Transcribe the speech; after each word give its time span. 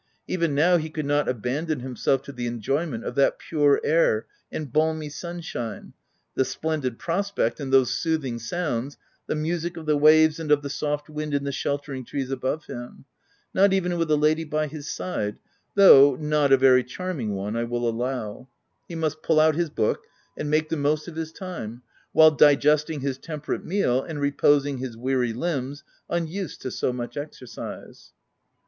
Even 0.27 0.55
now, 0.55 0.77
he 0.77 0.89
could 0.89 1.05
not 1.05 1.29
abandon 1.29 1.81
himself 1.81 2.23
to 2.23 2.31
the 2.31 2.47
enjoyment 2.47 3.03
of 3.05 3.13
that 3.13 3.37
pure 3.37 3.79
air 3.83 4.25
and 4.51 4.73
balmy 4.73 5.09
sunshine— 5.09 5.93
that 6.35 6.45
splendid 6.45 6.97
prospect, 6.97 7.59
and 7.59 7.71
those 7.71 7.91
soothing 7.93 8.39
sounds, 8.39 8.97
the 9.27 9.35
music 9.35 9.77
of 9.77 9.85
the 9.85 9.95
waves 9.95 10.39
and 10.39 10.51
of 10.51 10.63
the 10.63 10.71
soft 10.71 11.05
w 11.05 11.21
T 11.21 11.23
ind 11.25 11.33
in 11.35 11.43
the 11.43 11.51
sheltering 11.51 12.03
trees 12.03 12.31
above 12.31 12.65
him— 12.65 13.05
not 13.53 13.73
even 13.73 13.95
with 13.95 14.09
a 14.09 14.15
lady 14.15 14.43
by 14.43 14.65
his 14.65 14.91
side 14.91 15.37
(though 15.75 16.15
not 16.15 16.51
a 16.51 16.57
very 16.57 16.83
charming 16.83 17.35
one, 17.35 17.55
I 17.55 17.65
will 17.65 17.87
allow)— 17.87 18.47
he 18.89 18.95
must 18.95 19.21
pull 19.21 19.39
out 19.39 19.53
his 19.53 19.69
book, 19.69 20.05
and 20.35 20.49
make 20.49 20.69
the 20.69 20.77
most 20.77 21.07
of 21.07 21.15
his 21.15 21.31
time 21.31 21.83
while 22.11 22.31
digesting 22.31 23.01
his 23.01 23.19
temperate 23.19 23.65
meal, 23.65 24.01
and 24.01 24.19
reposing 24.19 24.79
his 24.79 24.97
weary 24.97 25.31
limbs, 25.31 25.83
unused 26.09 26.63
to 26.63 26.71
so 26.71 26.91
much 26.91 27.17
exercise. 27.17 28.13